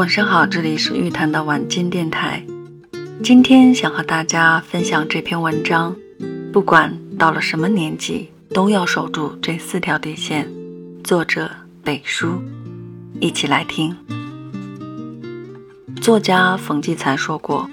[0.00, 2.42] 晚上好，这里是玉谈的晚间电台。
[3.22, 5.94] 今天想和大家分享这篇文章，
[6.50, 10.50] 不管到了什么年纪，都要守住这四条底线。
[11.04, 11.50] 作者
[11.84, 12.42] 北叔，
[13.20, 13.94] 一起来听。
[16.00, 17.68] 作家冯骥才说过，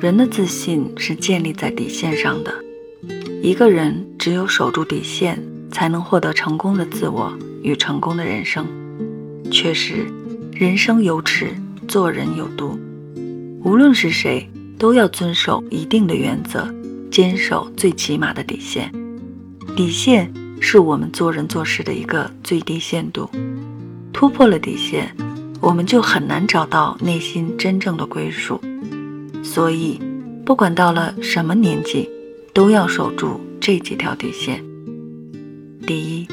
[0.00, 2.54] 人的自信是建立在底线上的。
[3.42, 5.38] 一个人只有守住底线，
[5.70, 7.30] 才能获得成功的自我
[7.62, 8.66] 与成功的人生。
[9.50, 10.06] 确实。
[10.60, 11.54] 人生有尺，
[11.88, 12.78] 做人有度。
[13.64, 14.46] 无论是谁，
[14.78, 16.68] 都要遵守一定的原则，
[17.10, 18.92] 坚守最起码的底线。
[19.74, 23.30] 底线是我们做人做事的一个最低限度。
[24.12, 25.16] 突破了底线，
[25.62, 28.60] 我们就很难找到内心真正的归属。
[29.42, 29.98] 所以，
[30.44, 32.06] 不管到了什么年纪，
[32.52, 34.62] 都要守住这几条底线。
[35.86, 36.28] 第一，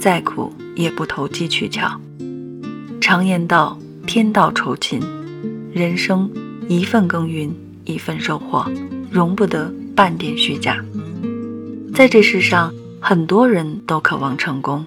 [0.00, 2.00] 再苦也不投机取巧。
[3.06, 5.00] 常言道：“天道酬勤，
[5.72, 6.28] 人生
[6.68, 7.54] 一份耕耘
[7.84, 8.68] 一份收获，
[9.12, 10.84] 容不得半点虚假。”
[11.94, 14.84] 在这世上，很多人都渴望成功，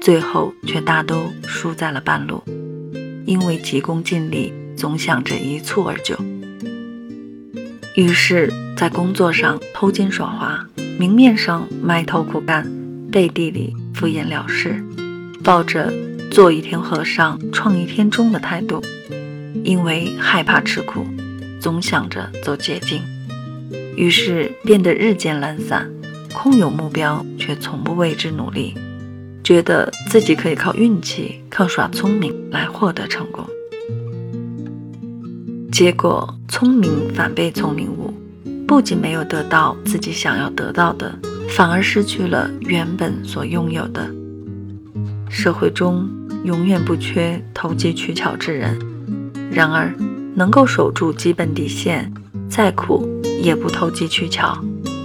[0.00, 2.40] 最后却大都输在了半路，
[3.26, 6.14] 因为急功近利，总想着一蹴而就，
[7.96, 10.64] 于是，在工作上偷奸耍滑，
[11.00, 12.64] 明面上埋头苦干，
[13.10, 14.80] 背地里敷衍了事，
[15.42, 15.92] 抱着。
[16.36, 18.82] 做一天和尚撞一天钟的态度，
[19.64, 21.06] 因为害怕吃苦，
[21.58, 23.00] 总想着走捷径，
[23.96, 25.90] 于是变得日渐懒散，
[26.34, 28.74] 空有目标却从不为之努力，
[29.42, 33.42] 觉得自己可以靠运气、靠耍聪明来获得成功，
[35.72, 38.12] 结果聪明反被聪明误，
[38.68, 44.14] 不仅没有得到自己想要得到的，反而失去了原本所拥有的。
[45.28, 46.08] 社会中
[46.46, 48.78] 永远不缺投机取巧之人，
[49.50, 49.92] 然而
[50.36, 52.14] 能够守住基本底线，
[52.48, 54.56] 再苦也不投机取巧，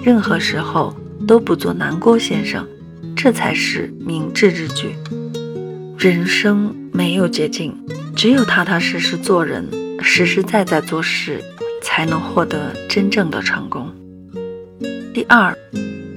[0.03, 0.95] 任何时候
[1.27, 2.67] 都不做南郭先生，
[3.15, 4.95] 这才是明智之举。
[5.97, 7.75] 人生没有捷径，
[8.15, 9.67] 只有踏踏实实做人，
[9.99, 11.41] 实实在在做事，
[11.81, 13.91] 才能获得真正的成功。
[15.11, 15.57] 第二，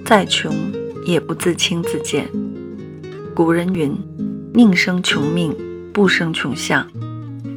[0.04, 0.54] 再穷
[1.06, 2.28] 也不自轻自贱。
[3.34, 3.90] 古人云
[4.56, 5.52] ：“宁生穷命，
[5.92, 6.86] 不生穷相。”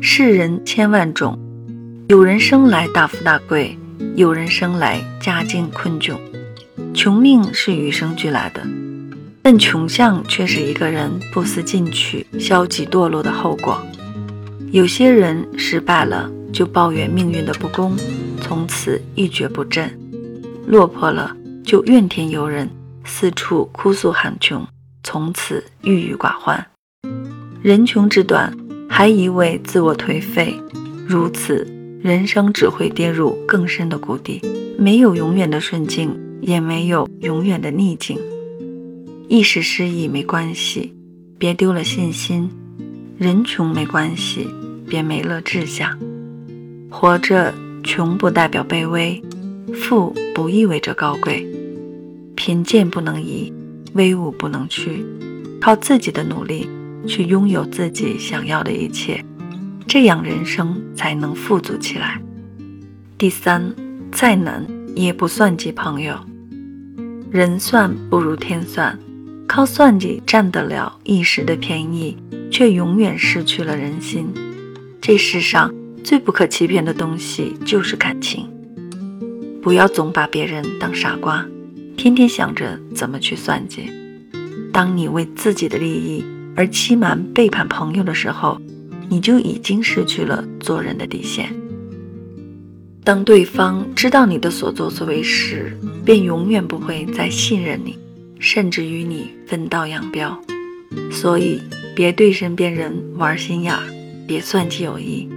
[0.02, 1.38] 世人千万种，
[2.08, 3.78] 有人生来大富大贵，
[4.16, 6.16] 有人生来家境困窘。
[6.96, 8.66] 穷命是与生俱来的，
[9.44, 13.80] 但穷相却是一个人不思进取、消极堕落的后果。
[14.72, 17.96] 有些人失败了，就抱怨命运的不公，
[18.42, 19.88] 从此一蹶不振；
[20.66, 22.68] 落魄了，就怨天尤人，
[23.06, 24.68] 四处哭诉喊穷。
[25.04, 26.66] 从此郁郁寡欢，
[27.64, 28.56] 人穷志短，
[28.88, 30.56] 还一味自我颓废，
[31.08, 31.68] 如此
[32.02, 34.40] 人生只会跌入更深的谷底。
[34.78, 38.20] 没有永远的顺境，也没有永远的逆境。
[39.28, 40.94] 一时失意没关系，
[41.40, 42.48] 别丢了信心；
[43.18, 44.48] 人穷没关系，
[44.88, 45.98] 别没了志向。
[46.92, 47.52] 活着，
[47.84, 49.20] 穷不代表卑微，
[49.74, 51.46] 富不意味着高贵，
[52.36, 53.52] 贫贱不能移。
[53.94, 55.04] 威武不能屈，
[55.60, 56.70] 靠自己的努力
[57.08, 59.24] 去拥有自己想要的一切，
[59.88, 62.22] 这样人生才能富足起来。
[63.18, 63.74] 第三，
[64.12, 66.16] 再难也不算计朋友。
[67.32, 68.98] 人算不如天算，
[69.48, 72.16] 靠算计占得了一时的便宜，
[72.52, 74.28] 却永远失去了人心。
[75.02, 75.74] 这世上
[76.04, 78.50] 最不可欺骗的东西就是感情，
[79.62, 81.46] 不要总把别人当傻瓜。
[81.96, 83.90] 天天想着怎么去算计。
[84.72, 86.24] 当你为自己的利益
[86.58, 88.60] 而欺瞒、背叛朋友的时候，
[89.08, 91.54] 你就已经失去了做人的底线。
[93.04, 97.96] 当对方知道你的所作所为时，便永远不会再信任你，
[98.40, 100.36] 甚至与你分道扬镳。
[101.12, 101.62] 所以，
[101.96, 103.84] 别对身边人玩心眼儿，
[104.28, 105.30] 别算计友谊。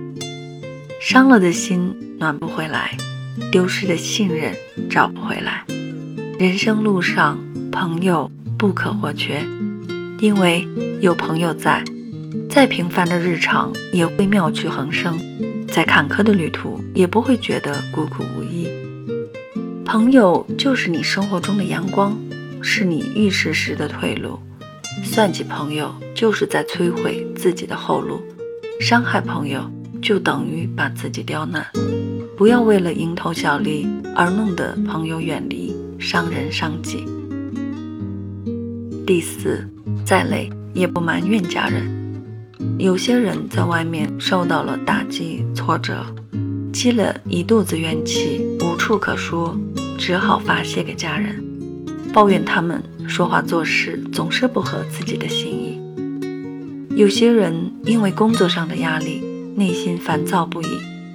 [1.01, 2.97] 伤了的心暖不回来，
[3.53, 4.55] 丢失的信任
[4.89, 5.65] 找不回来。
[6.39, 7.39] 人生路上，
[7.71, 9.45] 朋友不可或缺，
[10.21, 10.69] 因为
[11.01, 11.83] 有朋友在，
[12.49, 15.19] 再平凡的日常也会妙趣横生，
[15.67, 18.69] 再坎坷的旅途也不会觉得孤苦无依。
[19.85, 22.19] 朋友就是你生活中的阳光，
[22.61, 24.39] 是你遇事时的退路。
[25.03, 28.21] 算计朋友就是在摧毁自己的后路，
[28.79, 29.71] 伤害朋友
[30.03, 31.67] 就等于把自己刁难。
[32.37, 35.75] 不要为了蝇头小利而弄得朋友远离。
[35.99, 37.05] 伤人伤己。
[39.07, 39.69] 第四，
[40.11, 41.89] 再累也不埋怨家人。
[42.79, 46.05] 有些人在外面受到了打击挫折，
[46.73, 49.57] 积了一肚子怨气，无处可说，
[49.97, 51.41] 只好发泄给家人，
[52.13, 55.81] 抱怨他们说话做事总是不合自己的心意。
[56.97, 59.23] 有些人因为工作上的压力，
[59.55, 60.67] 内心烦躁不已，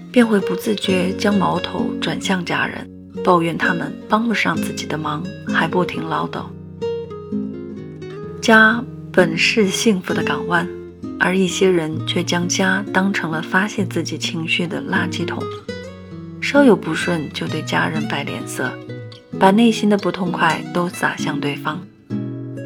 [0.09, 2.89] 便会不自觉将矛头转向家人，
[3.25, 5.21] 抱怨他们帮不上自己的忙，
[5.53, 6.43] 还不停唠叨。
[8.45, 8.79] 家
[9.11, 10.69] 本是幸福的港湾，
[11.19, 15.41] 而一些人却将家当成了发泄自己情绪的垃圾桶，
[16.39, 18.71] 稍有不顺就对家人摆脸色，
[19.39, 21.81] 把内心的不痛快都撒向对方。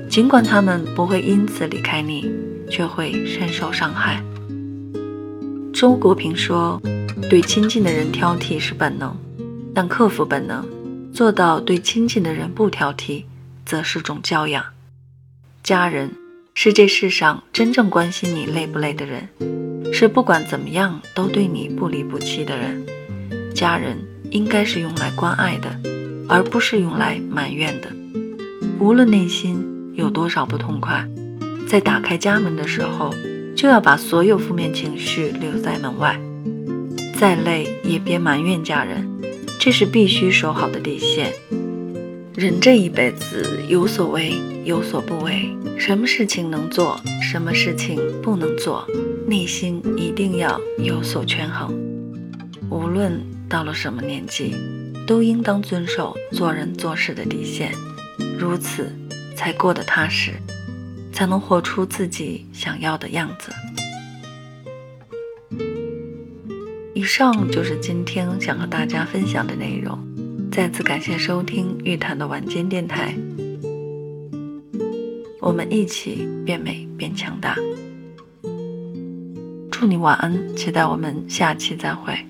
[0.10, 2.30] 尽管他们不会因此离开你，
[2.70, 4.22] 却会深受伤害。
[5.74, 6.82] 周国平说
[7.32, 9.16] ：“对亲近的人挑剔是本能，
[9.74, 10.68] 但克服本能，
[11.14, 13.24] 做到对亲近的人不挑剔，
[13.66, 14.62] 则是种教养。”
[15.70, 16.10] 家人
[16.56, 19.30] 是这世上真正关心你累不累的人，
[19.94, 22.84] 是不管怎么样都对你不离不弃的人。
[23.54, 23.96] 家人
[24.32, 25.80] 应该是用来关爱的，
[26.28, 27.90] 而不是用来埋怨的。
[28.80, 29.64] 无论内心
[29.94, 31.08] 有多少不痛快，
[31.68, 33.14] 在打开家门的时候，
[33.56, 36.20] 就要把所有负面情绪留在门外。
[37.14, 39.08] 再累也别埋怨家人，
[39.60, 41.32] 这是必须守好的底线。
[42.40, 44.32] 人这一辈子有所为
[44.64, 48.88] 有所不为，什么事情能做，什么事情不能做，
[49.28, 51.78] 内心一定要有所权衡。
[52.70, 54.56] 无论到了什么年纪，
[55.06, 57.74] 都应当遵守做人做事的底线，
[58.40, 58.90] 如此
[59.36, 60.32] 才过得踏实，
[61.12, 63.52] 才能活出自己想要的样子。
[66.94, 70.09] 以上就是今天想和大家分享的内容。
[70.52, 73.16] 再次感谢收听玉谈的晚间电台，
[75.40, 77.56] 我们一起变美变强大。
[79.72, 82.29] 祝你晚安，期待我们下期再会。